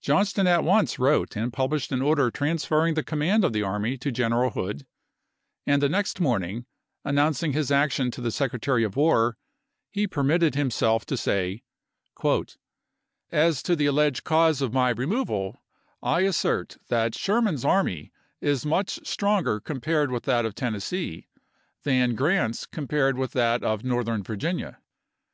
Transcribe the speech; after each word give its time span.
Johnston 0.00 0.46
at 0.46 0.64
once 0.64 0.98
wrote 0.98 1.36
and 1.36 1.52
published 1.52 1.92
an 1.92 2.00
order 2.00 2.30
transferring 2.30 2.94
the 2.94 3.02
command 3.02 3.44
of 3.44 3.52
the 3.52 3.62
army 3.62 3.98
to 3.98 4.10
General 4.10 4.48
Hood; 4.52 4.86
and 5.66 5.82
the 5.82 5.88
next 5.90 6.18
morning, 6.18 6.64
announcing 7.04 7.52
his 7.52 7.70
action 7.70 8.10
to 8.12 8.22
the 8.22 8.30
Secretary 8.30 8.84
of 8.84 8.96
War, 8.96 9.36
he 9.90 10.06
permitted 10.06 10.54
himself 10.54 11.04
to 11.04 11.14
say:" 11.14 11.62
As 13.30 13.62
to 13.64 13.76
the 13.76 13.84
alleged 13.84 14.24
cause 14.24 14.62
of 14.62 14.72
my 14.72 14.88
removal, 14.88 15.62
I 16.02 16.20
assert 16.22 16.78
that 16.88 17.14
Sherman's 17.14 17.62
army 17.62 18.12
is 18.40 18.64
much 18.64 19.06
stronger 19.06 19.60
com 19.60 19.82
pared 19.82 20.10
with 20.10 20.22
that 20.24 20.46
of 20.46 20.54
Tennessee, 20.54 21.28
than 21.82 22.14
Grant's 22.14 22.64
com 22.64 22.88
pared 22.88 23.18
with 23.18 23.32
that 23.32 23.62
of 23.62 23.84
Northern 23.84 24.22
Virginia. 24.22 24.80